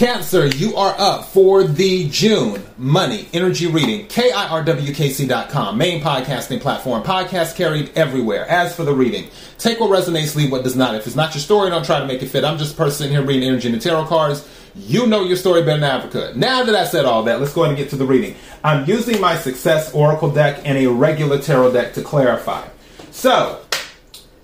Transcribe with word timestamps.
Cancer, 0.00 0.46
you 0.46 0.74
are 0.76 0.94
up 0.96 1.26
for 1.26 1.62
the 1.62 2.08
June 2.08 2.64
Money 2.78 3.28
Energy 3.34 3.66
Reading. 3.66 4.06
KIRWKC.com, 4.06 5.76
main 5.76 6.00
podcasting 6.00 6.58
platform. 6.58 7.02
Podcast 7.02 7.54
carried 7.54 7.90
everywhere. 7.94 8.48
As 8.48 8.74
for 8.74 8.82
the 8.84 8.94
reading, 8.94 9.28
take 9.58 9.78
what 9.78 9.90
resonates, 9.90 10.34
leave 10.34 10.50
what 10.50 10.64
does 10.64 10.74
not. 10.74 10.94
If 10.94 11.06
it's 11.06 11.16
not 11.16 11.34
your 11.34 11.42
story, 11.42 11.68
don't 11.68 11.84
try 11.84 12.00
to 12.00 12.06
make 12.06 12.22
it 12.22 12.28
fit. 12.28 12.46
I'm 12.46 12.56
just 12.56 12.72
a 12.72 12.76
person 12.78 13.10
here 13.10 13.22
reading 13.22 13.46
energy 13.46 13.68
and 13.68 13.76
the 13.76 13.78
tarot 13.78 14.06
cards. 14.06 14.48
You 14.74 15.06
know 15.06 15.22
your 15.22 15.36
story 15.36 15.60
better 15.64 15.78
than 15.78 15.90
I 15.90 15.98
Africa. 15.98 16.32
Now 16.34 16.64
that 16.64 16.74
I 16.74 16.86
said 16.86 17.04
all 17.04 17.24
that, 17.24 17.38
let's 17.38 17.52
go 17.52 17.64
ahead 17.64 17.74
and 17.74 17.78
get 17.78 17.90
to 17.90 17.96
the 17.96 18.06
reading. 18.06 18.36
I'm 18.64 18.88
using 18.88 19.20
my 19.20 19.36
Success 19.36 19.92
Oracle 19.92 20.30
deck 20.30 20.62
and 20.64 20.78
a 20.78 20.86
regular 20.86 21.38
tarot 21.38 21.74
deck 21.74 21.92
to 21.92 22.02
clarify. 22.02 22.66
So, 23.10 23.60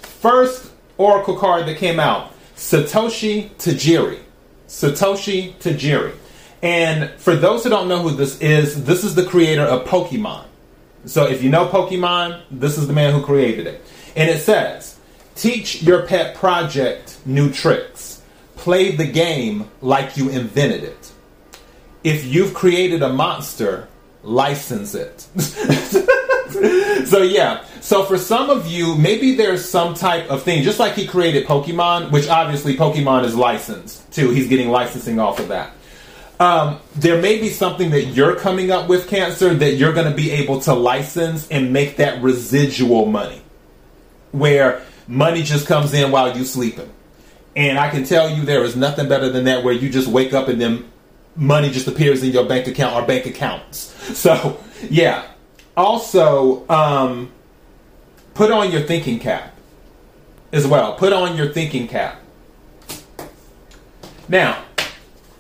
first 0.01 0.71
Oracle 0.99 1.39
card 1.39 1.65
that 1.65 1.79
came 1.79 1.99
out 1.99 2.35
Satoshi 2.57 3.49
Tajiri. 3.55 4.19
Satoshi 4.69 5.55
Tajiri. 5.55 6.15
And 6.63 7.11
for 7.19 7.37
those 7.37 7.65
who 7.65 7.71
don't 7.71 7.89
know 7.89 8.01
who 8.01 8.11
this 8.11 8.41
is, 8.41 8.85
this 8.85 9.05
is 9.05 9.15
the 9.15 9.25
creator 9.25 9.63
of 9.63 9.87
Pokemon. 9.87 10.45
So 11.05 11.27
if 11.27 11.43
you 11.43 11.51
know 11.51 11.67
Pokemon, 11.69 12.43
this 12.51 12.79
is 12.79 12.87
the 12.87 12.93
man 12.93 13.15
who 13.15 13.23
created 13.23 13.67
it. 13.67 13.85
And 14.17 14.29
it 14.29 14.41
says, 14.41 14.99
teach 15.35 15.83
your 15.83 16.07
pet 16.07 16.35
project 16.35 17.19
new 17.25 17.53
tricks. 17.53 18.23
Play 18.57 18.97
the 18.97 19.07
game 19.07 19.71
like 19.81 20.17
you 20.17 20.29
invented 20.31 20.83
it. 20.83 21.13
If 22.03 22.25
you've 22.25 22.55
created 22.55 23.03
a 23.03 23.13
monster, 23.13 23.89
license 24.23 24.95
it. 24.95 25.27
so 27.11 27.23
yeah. 27.23 27.65
So 27.81 28.05
for 28.05 28.19
some 28.19 28.51
of 28.51 28.67
you, 28.67 28.97
maybe 28.97 29.37
there's 29.37 29.69
some 29.69 29.95
type 29.95 30.29
of 30.29 30.43
thing, 30.43 30.63
just 30.63 30.79
like 30.79 30.95
he 30.95 31.07
created 31.07 31.47
Pokemon, 31.47 32.11
which 32.11 32.29
obviously 32.29 32.77
Pokemon 32.77 33.25
is 33.25 33.35
licensed 33.35 34.11
too. 34.13 34.31
He's 34.31 34.49
getting 34.49 34.69
licensing 34.69 35.19
off 35.21 35.39
of 35.39 35.49
that. 35.49 35.73
Um, 36.39 36.81
there 36.95 37.21
may 37.21 37.39
be 37.41 37.49
something 37.49 37.91
that 37.91 38.07
you're 38.07 38.37
coming 38.37 38.71
up 38.71 38.89
with, 38.89 39.09
Cancer, 39.09 39.55
that 39.55 39.75
you're 39.75 39.95
going 39.95 40.11
to 40.11 40.17
be 40.17 40.33
able 40.33 40.61
to 40.63 40.75
license 40.75 41.49
and 41.49 41.73
make 41.73 41.97
that 41.97 42.23
residual 42.23 43.07
money, 43.07 43.41
where 44.33 44.83
money 45.09 45.43
just 45.43 45.67
comes 45.67 45.95
in 45.95 46.11
while 46.11 46.37
you're 46.37 46.45
sleeping. 46.45 46.93
And 47.55 47.79
I 47.79 47.89
can 47.89 48.05
tell 48.05 48.29
you 48.29 48.45
there 48.45 48.65
is 48.65 48.77
nothing 48.77 49.09
better 49.09 49.31
than 49.31 49.45
that, 49.45 49.65
where 49.65 49.73
you 49.73 49.89
just 49.89 50.09
wake 50.09 50.35
up 50.35 50.49
and 50.49 50.61
then 50.61 50.91
money 51.37 51.71
just 51.71 51.87
appears 51.87 52.23
in 52.23 52.33
your 52.33 52.47
bank 52.47 52.67
account 52.67 52.95
or 52.97 53.07
bank 53.07 53.27
accounts. 53.27 53.93
So 54.07 54.61
yeah, 54.89 55.27
also, 55.77 56.69
um, 56.69 57.31
put 58.35 58.51
on 58.51 58.71
your 58.71 58.83
thinking 58.83 59.19
cap 59.19 59.55
as 60.53 60.67
well. 60.67 60.95
Put 60.95 61.13
on 61.13 61.37
your 61.37 61.53
thinking 61.53 61.89
cap. 61.89 62.21
Now, 64.29 64.65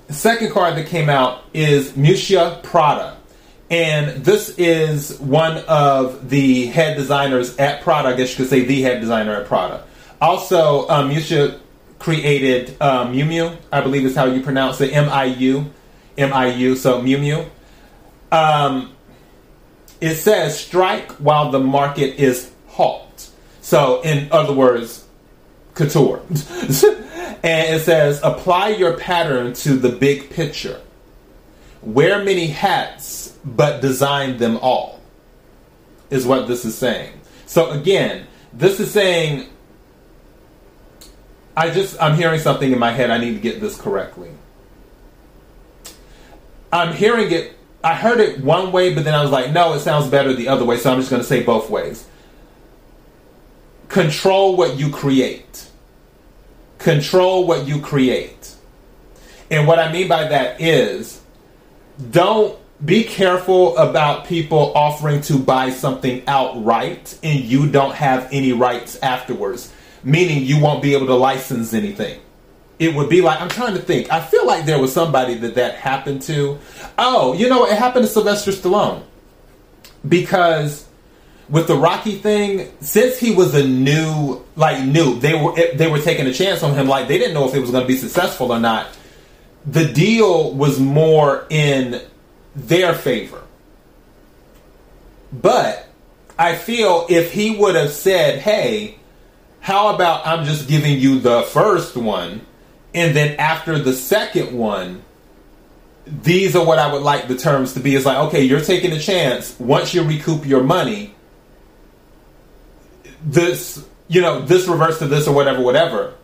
the 0.07 0.13
second 0.15 0.53
card 0.53 0.77
that 0.77 0.87
came 0.87 1.09
out 1.09 1.45
is 1.53 1.93
Miuccia 1.93 2.63
Prada. 2.63 3.17
And 3.69 4.25
this 4.25 4.51
is 4.59 5.19
one 5.19 5.59
of 5.67 6.31
the 6.31 6.67
head 6.67 6.97
designers 6.97 7.57
at 7.57 7.83
Prada. 7.83 8.09
I 8.09 8.13
guess 8.15 8.31
you 8.31 8.37
could 8.37 8.49
say 8.49 8.65
the 8.65 8.83
head 8.83 9.01
designer 9.01 9.35
at 9.35 9.47
Prada. 9.47 9.85
Also, 10.21 10.89
um, 10.89 11.11
created 11.99 12.81
um, 12.81 13.13
Miu 13.13 13.27
Miu, 13.27 13.57
I 13.73 13.81
believe 13.81 14.05
is 14.05 14.15
how 14.15 14.27
you 14.27 14.43
pronounce 14.43 14.81
it. 14.81 14.93
M 14.93 15.09
I 15.09 15.25
U. 15.25 15.73
M 16.17 16.33
I 16.33 16.47
U. 16.55 16.77
So 16.77 17.01
Miu 17.01 17.19
Miu. 17.19 17.49
Um, 18.31 18.96
it 20.01 20.17
says 20.17 20.59
strike 20.59 21.13
while 21.13 21.51
the 21.51 21.61
market 21.61 22.21
is 22.21 22.51
hot. 22.69 23.29
So, 23.61 24.03
in 24.03 24.31
other 24.31 24.53
words, 24.53 25.05
couture. 25.75 26.23
and 26.29 27.75
it 27.75 27.83
says 27.83 28.21
apply 28.23 28.71
your 28.71 28.97
pattern 28.97 29.55
to 29.55 29.77
the 29.77 29.89
big 29.89 30.31
picture. 30.31 30.81
Wear 31.83 32.25
many 32.25 32.49
hats, 32.49 33.37
but 33.45 33.81
design 33.81 34.39
them 34.39 34.57
all, 34.59 35.01
is 36.11 36.27
what 36.27 36.49
this 36.49 36.65
is 36.65 36.77
saying. 36.77 37.21
So, 37.47 37.71
again, 37.71 38.27
this 38.53 38.81
is 38.81 38.91
saying 38.91 39.49
I 41.57 41.71
just, 41.71 42.01
I'm 42.03 42.17
hearing 42.17 42.39
something 42.39 42.71
in 42.71 42.79
my 42.79 42.91
head. 42.93 43.11
I 43.11 43.17
need 43.17 43.33
to 43.33 43.41
get 43.41 43.61
this 43.61 43.81
correctly. 43.81 44.31
I'm 46.71 46.95
hearing 46.95 47.33
it 47.33 47.56
I 47.87 47.95
heard 47.95 48.19
it 48.19 48.41
one 48.41 48.73
way, 48.73 48.93
but 48.93 49.05
then 49.05 49.15
I 49.15 49.23
was 49.23 49.31
like, 49.31 49.53
no, 49.53 49.73
it 49.75 49.79
sounds 49.79 50.09
better 50.09 50.35
the 50.35 50.49
other 50.49 50.65
way, 50.65 50.77
so 50.77 50.91
I'm 50.91 50.99
just 50.99 51.09
going 51.09 51.23
to 51.23 51.29
say 51.29 51.45
both 51.45 51.71
ways. 51.71 52.05
Control 53.87 54.57
what 54.57 54.77
you 54.77 54.91
create. 54.91 55.69
Control 56.79 57.47
what 57.47 57.69
you 57.69 57.81
create. 57.81 58.57
And 59.53 59.69
what 59.69 59.79
I 59.79 59.93
mean 59.93 60.09
by 60.09 60.27
that 60.27 60.61
is 60.61 61.21
don't 62.11 62.59
be 62.85 63.05
careful 63.05 63.77
about 63.77 64.27
people 64.27 64.73
offering 64.75 65.21
to 65.21 65.39
buy 65.39 65.71
something 65.71 66.25
outright 66.27 67.17
and 67.23 67.39
you 67.39 67.71
don't 67.71 67.95
have 67.95 68.29
any 68.33 68.53
rights 68.53 68.99
afterwards, 69.01 69.73
meaning 70.03 70.43
you 70.43 70.59
won't 70.59 70.83
be 70.83 70.95
able 70.95 71.07
to 71.07 71.15
license 71.15 71.73
anything 71.73 72.21
it 72.79 72.95
would 72.95 73.09
be 73.09 73.23
like 73.23 73.41
I'm 73.41 73.49
trying 73.49 73.75
to 73.75 73.81
think. 73.81 74.13
I 74.13 74.21
feel 74.21 74.47
like 74.47 74.67
there 74.67 74.79
was 74.79 74.93
somebody 74.93 75.35
that 75.35 75.55
that 75.55 75.77
happened 75.77 76.23
to. 76.23 76.59
Oh, 76.99 77.33
you 77.35 77.49
know, 77.49 77.67
it 77.67 77.77
happened 77.77 78.05
to 78.05 78.11
Sylvester 78.11 78.51
Stallone 78.51 79.03
because 80.07 80.87
with 81.49 81.69
the 81.69 81.77
Rocky 81.77 82.17
thing, 82.17 82.71
since 82.81 83.19
he 83.19 83.35
was 83.35 83.55
a 83.55 83.67
new, 83.67 84.45
like 84.57 84.85
new, 84.85 85.19
they 85.19 85.35
were 85.35 85.55
they 85.75 85.91
were 85.91 86.01
taking 86.01 86.27
a 86.27 86.33
chance 86.33 86.63
on 86.63 86.75
him. 86.75 86.87
Like 86.87 87.09
they 87.09 87.19
didn't 87.19 87.35
know 87.35 87.49
if 87.49 87.55
it 87.55 87.61
was 87.61 87.71
going 87.71 87.83
to 87.83 87.89
be 87.89 87.97
successful 87.97 88.53
or 88.53 88.61
not. 88.61 88.89
The 89.65 89.91
deal 89.93 90.53
was 90.55 90.79
more 90.79 91.47
in 91.51 92.03
their 92.55 92.95
favor, 92.95 93.43
but 95.33 95.89
I 96.39 96.57
feel 96.57 97.07
if 97.09 97.33
he 97.33 97.57
would 97.57 97.75
have 97.75 97.93
said, 97.93 98.41
"Hey." 98.41 98.99
How 99.59 99.93
about 99.93 100.25
I'm 100.25 100.45
just 100.45 100.69
giving 100.69 101.01
you 101.01 101.19
the 101.19 101.43
first 101.43 101.97
one 101.97 102.47
and 102.97 103.15
then 103.15 103.39
after 103.39 103.79
the 103.79 103.93
second 103.93 104.57
one, 104.57 105.03
these 106.07 106.57
are 106.57 106.65
what 106.65 106.79
I 106.79 106.91
would 106.91 107.03
like 107.03 107.29
the 107.29 107.37
terms 107.37 107.75
to 107.75 107.81
be. 107.81 107.95
It's 107.95 108.07
like, 108.07 108.17
okay, 108.29 108.43
you're 108.43 108.63
taking 108.63 108.93
a 108.93 108.99
chance. 108.99 109.55
Once 109.61 109.93
you 109.93 110.03
recoup 110.03 110.47
your 110.47 110.63
money, 110.63 111.15
this, 113.23 113.87
you 114.09 114.23
know, 114.23 114.41
this 114.41 114.67
reverts 114.67 114.99
to 115.01 115.07
this 115.07 115.29
or 115.29 115.35
whatever, 115.35 115.61
whatever, 115.61 116.15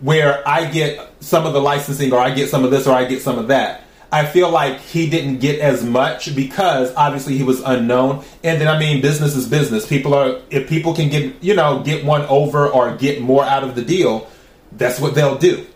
where 0.00 0.46
I 0.46 0.70
get 0.70 1.00
some 1.18 1.46
of 1.46 1.52
the 1.52 1.60
licensing 1.60 2.12
or 2.12 2.20
I 2.20 2.32
get 2.32 2.48
some 2.48 2.64
of 2.64 2.70
this 2.70 2.86
or 2.86 2.94
I 2.94 3.06
get 3.06 3.20
some 3.20 3.38
of 3.38 3.48
that. 3.48 3.82
I 4.12 4.24
feel 4.24 4.50
like 4.50 4.78
he 4.78 5.10
didn't 5.10 5.38
get 5.38 5.58
as 5.58 5.82
much 5.82 6.36
because 6.36 6.94
obviously 6.94 7.36
he 7.36 7.42
was 7.42 7.60
unknown. 7.62 8.24
And 8.44 8.60
then 8.60 8.68
I 8.68 8.78
mean, 8.78 9.02
business 9.02 9.34
is 9.34 9.48
business. 9.48 9.84
People 9.84 10.14
are 10.14 10.40
if 10.50 10.68
people 10.68 10.94
can 10.94 11.08
get 11.08 11.42
you 11.42 11.56
know 11.56 11.82
get 11.82 12.04
one 12.04 12.22
over 12.26 12.68
or 12.68 12.94
get 12.96 13.20
more 13.20 13.42
out 13.42 13.64
of 13.64 13.74
the 13.74 13.82
deal, 13.82 14.30
that's 14.70 15.00
what 15.00 15.16
they'll 15.16 15.38
do. 15.38 15.66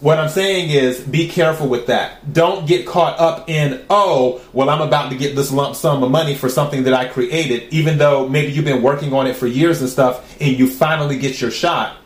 What 0.00 0.18
I'm 0.18 0.28
saying 0.28 0.70
is 0.70 1.00
be 1.00 1.28
careful 1.28 1.68
with 1.68 1.86
that. 1.86 2.32
Don't 2.32 2.68
get 2.68 2.86
caught 2.86 3.18
up 3.18 3.50
in, 3.50 3.84
oh, 3.90 4.40
well, 4.52 4.70
I'm 4.70 4.80
about 4.80 5.10
to 5.10 5.18
get 5.18 5.34
this 5.34 5.50
lump 5.50 5.74
sum 5.74 6.04
of 6.04 6.10
money 6.10 6.36
for 6.36 6.48
something 6.48 6.84
that 6.84 6.94
I 6.94 7.08
created, 7.08 7.72
even 7.72 7.98
though 7.98 8.28
maybe 8.28 8.52
you've 8.52 8.64
been 8.64 8.82
working 8.82 9.12
on 9.12 9.26
it 9.26 9.34
for 9.34 9.48
years 9.48 9.80
and 9.80 9.90
stuff, 9.90 10.40
and 10.40 10.56
you 10.56 10.68
finally 10.68 11.18
get 11.18 11.40
your 11.40 11.50
shot. 11.50 11.96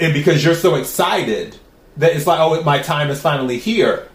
And 0.00 0.12
because 0.12 0.44
you're 0.44 0.56
so 0.56 0.74
excited 0.74 1.56
that 1.96 2.16
it's 2.16 2.26
like, 2.26 2.40
oh, 2.40 2.60
my 2.64 2.80
time 2.80 3.10
is 3.10 3.20
finally 3.20 3.58
here, 3.58 4.08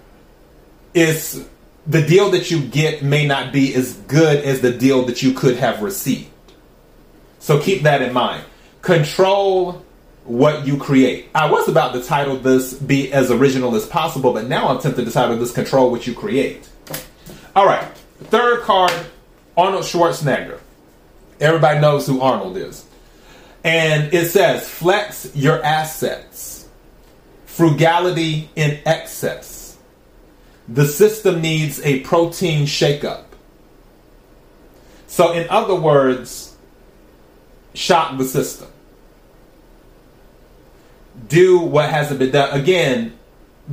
is 0.94 1.47
the 1.88 2.06
deal 2.06 2.31
that 2.31 2.51
you 2.51 2.62
get 2.62 3.03
may 3.03 3.25
not 3.25 3.53
be 3.53 3.74
as 3.74 3.94
good 3.94 4.44
as 4.44 4.59
the 4.59 4.72
deal 4.72 5.06
that 5.06 5.24
you 5.24 5.34
could 5.34 5.56
have 5.56 5.81
received. 5.81 6.30
So 7.40 7.59
keep 7.59 7.84
that 7.84 8.01
in 8.01 8.12
mind. 8.12 8.44
Control 8.81 9.84
what 10.24 10.68
you 10.68 10.78
create. 10.78 11.30
I 11.34 11.50
was 11.50 11.68
about 11.68 11.94
to 11.94 12.04
title 12.04 12.38
this 12.38 12.74
be 12.74 13.12
as 13.12 13.32
original 13.32 13.76
as 13.76 13.86
possible, 13.86 14.34
but 14.34 14.48
now 14.48 14.68
I'm 14.68 14.80
tempted 14.80 15.06
to 15.06 15.12
title 15.12 15.38
this 15.38 15.51
control 15.51 15.92
what 15.92 16.06
you 16.06 16.13
create. 16.13 16.69
All 17.56 17.66
right, 17.66 17.86
third 18.25 18.62
card 18.62 18.94
Arnold 19.57 19.84
Schwarzenegger. 19.84 20.60
Everybody 21.40 21.80
knows 21.80 22.06
who 22.06 22.22
Arnold 22.22 22.57
is. 22.57 22.86
And 23.63 24.13
it 24.13 24.28
says 24.30 24.68
flex 24.68 25.31
your 25.36 25.63
assets, 25.63 26.68
frugality 27.45 28.50
in 28.56 28.80
excess. 28.86 29.78
The 30.68 30.86
system 30.86 31.42
needs 31.42 31.81
a 31.81 32.00
protein 32.01 32.66
shakeup. 32.66 33.25
So, 35.07 35.34
in 35.34 35.50
other 35.50 35.75
words, 35.75 36.56
shock 37.74 38.18
the 38.18 38.24
system 38.24 38.69
do 41.28 41.60
what 41.60 41.90
hasn't 41.90 42.19
been 42.19 42.31
done. 42.31 42.60
Again, 42.60 43.18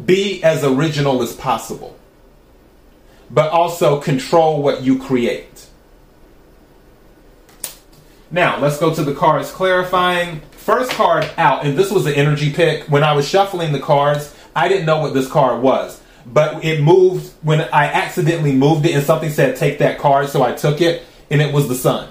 be 0.07 0.43
as 0.45 0.65
original 0.65 1.23
as 1.23 1.35
possible, 1.35 1.97
but 3.31 3.51
also 3.51 4.01
control 4.01 4.63
what 4.63 4.83
you 4.83 4.99
create. 4.99 5.67
Now, 8.31 8.59
let's 8.61 8.79
go 8.79 8.95
to 8.95 9.03
the 9.03 9.15
cards 9.15 9.51
clarifying. 9.51 10.43
First 10.53 10.91
card 10.93 11.31
out, 11.39 11.65
and 11.65 11.79
this 11.79 11.91
was 11.91 12.07
an 12.07 12.15
energy 12.15 12.53
pick. 12.53 12.85
When 12.85 13.03
I 13.03 13.13
was 13.15 13.27
shuffling 13.27 13.73
the 13.73 13.81
cards, 13.81 14.35
I 14.55 14.69
didn't 14.69 14.87
know 14.87 15.01
what 15.01 15.15
this 15.15 15.29
card 15.29 15.63
was. 15.63 16.01
but 16.33 16.65
it 16.65 16.83
moved 16.83 17.33
when 17.43 17.61
I 17.61 17.87
accidentally 17.87 18.53
moved 18.53 18.85
it 18.87 18.95
and 18.95 19.05
something 19.05 19.31
said 19.31 19.57
take 19.57 19.79
that 19.79 19.99
card, 19.99 20.29
so 20.29 20.43
I 20.43 20.53
took 20.53 20.81
it 20.81 21.05
and 21.31 21.41
it 21.41 21.53
was 21.53 21.69
the 21.69 21.75
sun. 21.75 22.09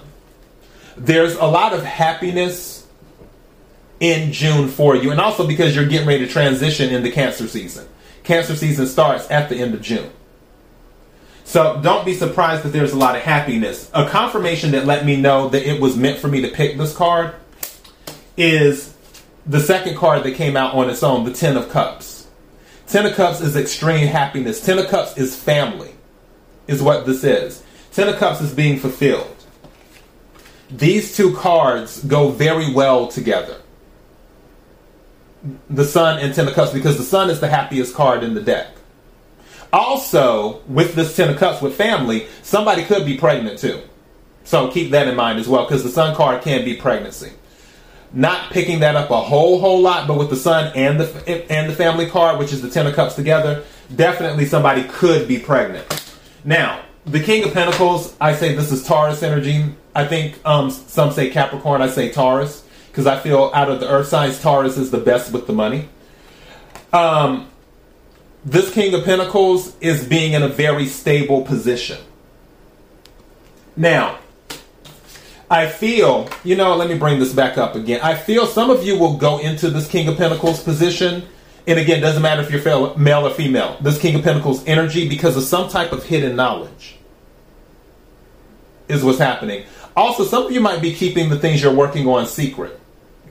There's 0.95 1.35
a 1.35 1.45
lot 1.45 1.73
of 1.73 1.83
happiness 1.83 2.76
in 3.99 4.31
June 4.31 4.67
for 4.67 4.95
you, 4.95 5.11
and 5.11 5.19
also 5.19 5.47
because 5.47 5.75
you're 5.75 5.87
getting 5.87 6.07
ready 6.07 6.25
to 6.25 6.31
transition 6.31 6.93
into 6.93 7.11
cancer 7.11 7.47
season. 7.47 7.87
Cancer 8.23 8.55
season 8.55 8.85
starts 8.85 9.29
at 9.31 9.49
the 9.49 9.57
end 9.57 9.73
of 9.73 9.81
June. 9.81 10.11
So 11.43 11.79
don't 11.81 12.05
be 12.05 12.13
surprised 12.13 12.63
that 12.63 12.69
there's 12.73 12.91
a 12.91 12.97
lot 12.97 13.15
of 13.15 13.21
happiness. 13.21 13.89
A 13.93 14.07
confirmation 14.09 14.71
that 14.71 14.85
let 14.85 15.05
me 15.05 15.15
know 15.15 15.47
that 15.49 15.67
it 15.67 15.79
was 15.79 15.95
meant 15.95 16.19
for 16.19 16.27
me 16.27 16.41
to 16.41 16.49
pick 16.49 16.77
this 16.77 16.95
card 16.95 17.35
is 18.35 18.93
the 19.45 19.61
second 19.61 19.95
card 19.95 20.23
that 20.23 20.35
came 20.35 20.57
out 20.57 20.75
on 20.75 20.89
its 20.89 21.03
own, 21.03 21.23
the 21.23 21.31
Ten 21.31 21.55
of 21.55 21.69
Cups. 21.69 22.27
Ten 22.85 23.05
of 23.05 23.15
Cups 23.15 23.39
is 23.39 23.55
extreme 23.55 24.07
happiness. 24.07 24.63
Ten 24.63 24.77
of 24.77 24.87
Cups 24.87 25.17
is 25.17 25.35
family, 25.35 25.91
is 26.67 26.81
what 26.83 27.05
this 27.05 27.23
is. 27.23 27.63
Ten 27.93 28.09
of 28.09 28.17
Cups 28.17 28.41
is 28.41 28.53
being 28.53 28.77
fulfilled. 28.77 29.33
These 30.69 31.15
two 31.15 31.33
cards 31.33 32.03
go 32.03 32.29
very 32.29 32.73
well 32.73 33.07
together. 33.07 33.61
The 35.69 35.85
Sun 35.85 36.19
and 36.19 36.33
Ten 36.33 36.47
of 36.47 36.53
Cups, 36.53 36.73
because 36.73 36.97
the 36.97 37.03
Sun 37.03 37.29
is 37.29 37.39
the 37.39 37.47
happiest 37.47 37.95
card 37.95 38.23
in 38.23 38.33
the 38.33 38.41
deck. 38.41 38.67
Also, 39.73 40.61
with 40.67 40.95
this 40.95 41.15
Ten 41.15 41.29
of 41.29 41.37
Cups 41.37 41.61
with 41.61 41.75
family, 41.75 42.27
somebody 42.41 42.83
could 42.83 43.05
be 43.05 43.17
pregnant 43.17 43.59
too. 43.59 43.81
So 44.43 44.71
keep 44.71 44.91
that 44.91 45.07
in 45.07 45.15
mind 45.15 45.39
as 45.39 45.47
well, 45.47 45.65
because 45.65 45.83
the 45.83 45.89
Sun 45.89 46.15
card 46.15 46.41
can 46.41 46.63
be 46.63 46.75
pregnancy. 46.75 47.33
Not 48.13 48.51
picking 48.51 48.79
that 48.79 48.95
up 48.95 49.09
a 49.09 49.21
whole 49.21 49.59
whole 49.59 49.81
lot, 49.81 50.07
but 50.07 50.17
with 50.17 50.29
the 50.29 50.37
Sun 50.37 50.71
and 50.75 50.99
the 50.99 51.51
and 51.51 51.69
the 51.69 51.75
family 51.75 52.07
card, 52.07 52.39
which 52.39 52.53
is 52.53 52.61
the 52.61 52.69
Ten 52.69 52.87
of 52.87 52.95
Cups 52.95 53.15
together, 53.15 53.63
definitely 53.93 54.45
somebody 54.45 54.83
could 54.83 55.27
be 55.27 55.39
pregnant. 55.39 55.85
Now, 56.45 56.81
the 57.05 57.19
King 57.21 57.43
of 57.43 57.53
Pentacles, 57.53 58.15
I 58.19 58.33
say 58.33 58.55
this 58.55 58.71
is 58.71 58.85
Taurus 58.85 59.23
energy. 59.23 59.65
I 59.93 60.05
think 60.05 60.39
um, 60.45 60.69
some 60.69 61.11
say 61.11 61.29
Capricorn, 61.29 61.81
I 61.81 61.89
say 61.89 62.11
Taurus, 62.11 62.63
because 62.97 63.05
I 63.05 63.19
feel 63.19 63.51
out 63.53 63.69
of 63.69 63.79
the 63.79 63.87
Earth 63.87 64.07
signs, 64.07 64.41
Taurus 64.41 64.75
is 64.75 64.89
the 64.89 64.97
best 64.97 65.31
with 65.31 65.45
the 65.45 65.53
money. 65.53 65.87
Um, 66.91 67.47
this 68.43 68.73
King 68.73 68.95
of 68.95 69.05
Pentacles 69.05 69.77
is 69.79 70.03
being 70.03 70.33
in 70.33 70.41
a 70.41 70.47
very 70.47 70.87
stable 70.87 71.43
position. 71.43 71.99
Now, 73.75 74.17
I 75.47 75.67
feel, 75.67 76.27
you 76.43 76.55
know, 76.55 76.75
let 76.75 76.89
me 76.89 76.97
bring 76.97 77.19
this 77.19 77.33
back 77.33 77.59
up 77.59 77.75
again. 77.75 78.01
I 78.01 78.15
feel 78.15 78.47
some 78.47 78.71
of 78.71 78.83
you 78.83 78.97
will 78.97 79.15
go 79.15 79.37
into 79.37 79.69
this 79.69 79.87
King 79.87 80.07
of 80.07 80.17
Pentacles 80.17 80.63
position, 80.63 81.21
and 81.67 81.77
again, 81.77 82.01
doesn't 82.01 82.23
matter 82.23 82.41
if 82.41 82.49
you're 82.49 82.97
male 82.97 83.27
or 83.27 83.29
female, 83.29 83.77
this 83.79 84.01
King 84.01 84.15
of 84.15 84.23
Pentacles 84.23 84.65
energy 84.65 85.07
because 85.07 85.37
of 85.37 85.43
some 85.43 85.69
type 85.69 85.91
of 85.91 86.03
hidden 86.03 86.35
knowledge 86.35 86.97
is 88.87 89.03
what's 89.03 89.19
happening. 89.19 89.67
Also, 89.95 90.23
some 90.23 90.47
of 90.47 90.51
you 90.51 90.61
might 90.61 90.81
be 90.81 90.95
keeping 90.95 91.29
the 91.29 91.37
things 91.37 91.61
you're 91.61 91.71
working 91.71 92.07
on 92.07 92.25
secret 92.25 92.81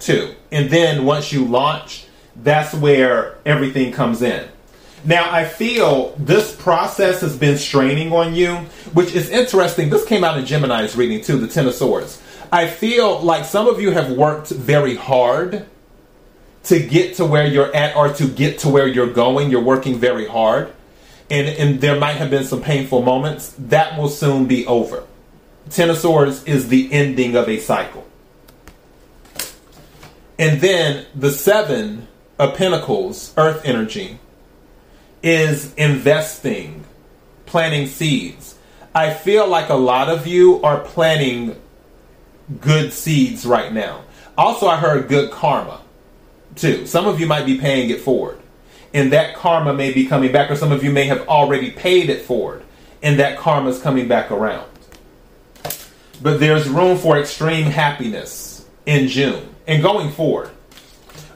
too. 0.01 0.35
And 0.51 0.71
then 0.71 1.05
once 1.05 1.33
you 1.33 1.45
launch, 1.45 2.07
that's 2.37 2.75
where 2.75 3.39
everything 3.45 3.93
comes 3.93 4.23
in. 4.23 4.49
Now, 5.05 5.31
I 5.33 5.45
feel 5.45 6.15
this 6.19 6.55
process 6.55 7.21
has 7.21 7.37
been 7.37 7.59
straining 7.59 8.13
on 8.13 8.35
you, 8.35 8.57
which 8.93 9.15
is 9.15 9.31
interesting. 9.31 9.89
This 9.89 10.05
came 10.05 10.25
out 10.25 10.37
in 10.39 10.45
Gemini's 10.45 10.97
reading 10.97 11.21
too, 11.21 11.39
the 11.39 11.47
Ten 11.47 11.67
of 11.67 11.75
Swords. 11.75 12.21
I 12.51 12.67
feel 12.67 13.21
like 13.21 13.45
some 13.45 13.69
of 13.69 13.81
you 13.81 13.93
have 13.93 14.11
worked 14.13 14.49
very 14.49 14.97
hard 14.97 15.67
to 16.65 16.81
get 16.81 17.15
to 17.17 17.25
where 17.25 17.47
you're 17.47 17.75
at 17.75 17.95
or 17.97 18.13
to 18.15 18.27
get 18.27 18.59
to 18.61 18.69
where 18.69 18.89
you're 18.89 19.13
going. 19.13 19.51
You're 19.51 19.63
working 19.63 19.99
very 19.99 20.27
hard. 20.27 20.73
And, 21.31 21.49
and 21.49 21.81
there 21.81 21.99
might 21.99 22.15
have 22.15 22.31
been 22.31 22.45
some 22.45 22.63
painful 22.63 23.03
moments. 23.03 23.55
That 23.59 23.99
will 23.99 24.09
soon 24.09 24.47
be 24.47 24.67
over. 24.67 25.05
Ten 25.71 25.91
of 25.91 25.99
Swords 25.99 26.45
is 26.45 26.69
the 26.69 26.93
ending 26.93 27.37
of 27.37 27.49
a 27.49 27.59
cycle. 27.59 28.07
And 30.39 30.61
then 30.61 31.07
the 31.15 31.31
Seven 31.31 32.09
of 32.39 32.57
Pentacles, 32.57 33.33
Earth 33.37 33.63
energy, 33.65 34.19
is 35.23 35.73
investing, 35.75 36.85
planting 37.47 37.87
seeds. 37.87 38.55
I 38.95 39.13
feel 39.13 39.49
like 39.49 39.71
a 39.71 39.75
lot 39.75 40.09
of 40.09 40.27
you 40.27 40.63
are 40.63 40.81
planting 40.81 41.61
good 42.61 42.93
seeds 42.93 43.47
right 43.47 43.73
now. 43.73 44.03
Also, 44.37 44.67
I 44.67 44.77
heard 44.77 45.09
good 45.09 45.31
karma 45.31 45.81
too. 46.55 46.87
Some 46.87 47.07
of 47.07 47.19
you 47.19 47.27
might 47.27 47.47
be 47.47 47.59
paying 47.59 47.91
it 47.91 48.01
forward, 48.01 48.39
and 48.93 49.13
that 49.13 49.35
karma 49.35 49.73
may 49.73 49.93
be 49.93 50.07
coming 50.07 50.33
back, 50.33 50.51
or 50.51 50.57
some 50.57 50.73
of 50.73 50.85
you 50.85 50.91
may 50.91 51.05
have 51.05 51.27
already 51.29 51.71
paid 51.71 52.11
it 52.11 52.23
forward, 52.23 52.63
and 53.03 53.19
that 53.19 53.39
karma 53.39 53.71
is 53.71 53.81
coming 53.81 54.07
back 54.09 54.31
around. 54.31 54.69
But 56.23 56.41
there's 56.41 56.69
room 56.69 56.97
for 56.99 57.19
extreme 57.19 57.67
happiness 57.67 58.67
in 58.85 59.09
June 59.09 59.56
and 59.67 59.83
going 59.83 60.11
forward. 60.11 60.51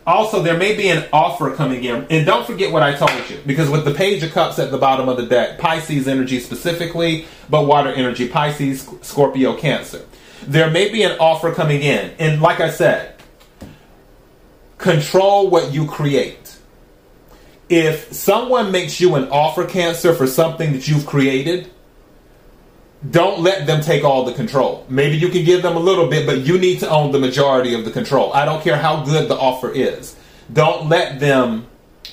Also, 0.07 0.43
there 0.43 0.57
may 0.57 0.75
be 0.75 0.89
an 0.89 1.07
offer 1.13 1.55
coming 1.55 1.85
in. 1.85 2.07
And 2.11 2.27
don't 2.27 2.47
forget 2.47 2.73
what 2.73 2.83
I 2.83 2.95
told 2.95 3.13
you, 3.29 3.39
because 3.47 3.69
with 3.69 3.85
the 3.85 3.93
Page 3.93 4.23
of 4.23 4.33
Cups 4.33 4.59
at 4.59 4.71
the 4.71 4.79
bottom 4.79 5.09
of 5.09 5.17
the 5.17 5.27
deck, 5.27 5.59
Pisces 5.59 6.09
energy 6.09 6.41
specifically, 6.41 7.27
but 7.49 7.67
water 7.67 7.91
energy, 7.91 8.29
Pisces, 8.29 8.89
Scorpio, 9.03 9.57
Cancer. 9.57 10.05
There 10.47 10.71
may 10.71 10.91
be 10.91 11.03
an 11.03 11.19
offer 11.19 11.53
coming 11.53 11.83
in. 11.83 12.13
And 12.19 12.41
like 12.41 12.61
I 12.61 12.71
said, 12.71 13.15
control 14.79 15.51
what 15.51 15.73
you 15.73 15.87
create. 15.87 16.57
If 17.69 18.13
someone 18.13 18.73
makes 18.73 19.01
you 19.01 19.15
an 19.15 19.29
offer, 19.29 19.65
Cancer, 19.65 20.15
for 20.15 20.27
something 20.27 20.73
that 20.73 20.89
you've 20.89 21.07
created, 21.07 21.71
don't 23.09 23.41
let 23.41 23.67
them 23.67 23.81
take 23.81 24.05
all 24.05 24.25
the 24.25 24.33
control. 24.33 24.85
Maybe 24.89 25.17
you 25.17 25.31
can 25.31 25.45
give 25.45 25.63
them 25.63 25.77
a 25.77 25.81
little 25.81 26.09
bit, 26.09 26.27
but 26.27 26.41
you 26.41 26.59
need 26.59 26.81
to 26.81 26.91
own 26.91 27.13
the 27.13 27.19
majority 27.19 27.73
of 27.73 27.85
the 27.85 27.91
control. 27.91 28.33
I 28.35 28.45
don't 28.45 28.63
care 28.63 28.77
how 28.77 29.05
good 29.05 29.29
the 29.29 29.37
offer 29.37 29.71
is. 29.73 30.17
Don't 30.53 30.89
let 30.89 31.19
them 31.19 31.67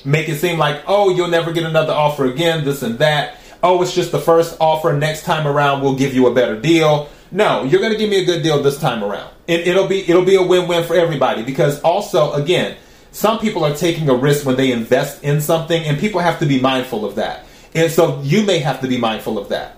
make 0.05 0.29
it 0.29 0.37
seem 0.37 0.57
like, 0.57 0.83
oh, 0.87 1.09
you'll 1.09 1.27
never 1.27 1.51
get 1.51 1.65
another 1.65 1.91
offer 1.91 2.25
again, 2.25 2.63
this 2.63 2.83
and 2.83 2.99
that. 2.99 3.37
Oh, 3.61 3.81
it's 3.81 3.93
just 3.93 4.13
the 4.13 4.19
first 4.19 4.55
offer. 4.61 4.93
Next 4.93 5.23
time 5.23 5.45
around, 5.45 5.81
we'll 5.81 5.95
give 5.95 6.13
you 6.13 6.27
a 6.27 6.33
better 6.33 6.59
deal. 6.59 7.09
No, 7.31 7.63
you're 7.63 7.81
going 7.81 7.91
to 7.91 7.97
give 7.97 8.09
me 8.09 8.21
a 8.21 8.25
good 8.25 8.41
deal 8.41 8.63
this 8.63 8.79
time 8.79 9.03
around. 9.03 9.29
And 9.49 9.61
it'll 9.61 9.87
be 9.87 10.07
it'll 10.07 10.25
be 10.25 10.35
a 10.35 10.43
win-win 10.43 10.85
for 10.85 10.95
everybody 10.95 11.43
because 11.43 11.81
also 11.81 12.33
again, 12.33 12.77
some 13.11 13.39
people 13.39 13.65
are 13.65 13.75
taking 13.75 14.07
a 14.09 14.13
risk 14.13 14.45
when 14.45 14.55
they 14.55 14.71
invest 14.71 15.23
in 15.23 15.41
something 15.41 15.83
and 15.83 15.99
people 15.99 16.21
have 16.21 16.39
to 16.39 16.45
be 16.45 16.61
mindful 16.61 17.03
of 17.03 17.15
that. 17.15 17.45
And 17.73 17.91
so 17.91 18.21
you 18.21 18.45
may 18.45 18.59
have 18.59 18.79
to 18.81 18.87
be 18.87 18.97
mindful 18.97 19.37
of 19.37 19.49
that 19.49 19.76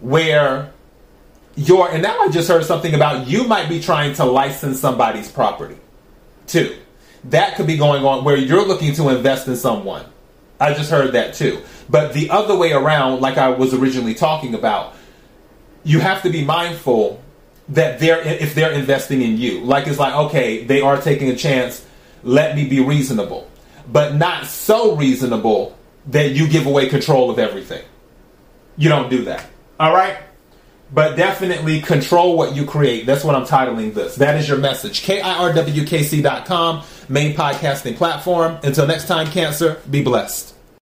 where 0.00 0.72
you're, 1.56 1.90
and 1.90 2.02
now 2.02 2.18
I 2.20 2.28
just 2.28 2.48
heard 2.48 2.64
something 2.64 2.94
about 2.94 3.26
you 3.26 3.44
might 3.44 3.68
be 3.68 3.80
trying 3.80 4.14
to 4.14 4.24
license 4.24 4.80
somebody's 4.80 5.30
property 5.30 5.76
too. 6.46 6.76
That 7.24 7.56
could 7.56 7.66
be 7.66 7.76
going 7.76 8.04
on 8.04 8.24
where 8.24 8.36
you're 8.36 8.66
looking 8.66 8.94
to 8.94 9.08
invest 9.08 9.48
in 9.48 9.56
someone. 9.56 10.04
I 10.60 10.74
just 10.74 10.90
heard 10.90 11.12
that 11.12 11.34
too. 11.34 11.62
But 11.88 12.12
the 12.12 12.30
other 12.30 12.56
way 12.56 12.72
around, 12.72 13.20
like 13.20 13.38
I 13.38 13.50
was 13.50 13.74
originally 13.74 14.14
talking 14.14 14.54
about, 14.54 14.94
you 15.84 16.00
have 16.00 16.22
to 16.22 16.30
be 16.30 16.44
mindful 16.44 17.22
that 17.70 18.00
they're 18.00 18.20
if 18.20 18.54
they're 18.54 18.72
investing 18.72 19.22
in 19.22 19.36
you. 19.36 19.60
Like 19.60 19.86
it's 19.86 19.98
like, 19.98 20.14
okay, 20.14 20.64
they 20.64 20.80
are 20.80 21.00
taking 21.00 21.28
a 21.28 21.36
chance, 21.36 21.84
let 22.22 22.56
me 22.56 22.68
be 22.68 22.80
reasonable. 22.80 23.50
But 23.90 24.14
not 24.14 24.46
so 24.46 24.96
reasonable 24.96 25.76
that 26.08 26.30
you 26.30 26.48
give 26.48 26.66
away 26.66 26.88
control 26.88 27.30
of 27.30 27.38
everything. 27.38 27.84
You 28.76 28.88
don't 28.88 29.10
do 29.10 29.24
that. 29.24 29.44
All 29.78 29.92
right? 29.92 30.16
But 30.92 31.16
definitely 31.16 31.80
control 31.82 32.36
what 32.36 32.56
you 32.56 32.64
create. 32.64 33.04
That's 33.04 33.22
what 33.22 33.34
I'm 33.34 33.44
titling 33.44 33.92
this. 33.94 34.16
That 34.16 34.36
is 34.36 34.48
your 34.48 34.58
message. 34.58 35.02
KIRWKC.com, 35.02 36.82
main 37.08 37.36
podcasting 37.36 37.96
platform. 37.96 38.58
Until 38.62 38.86
next 38.86 39.06
time, 39.06 39.26
Cancer, 39.26 39.80
be 39.90 40.02
blessed. 40.02 40.57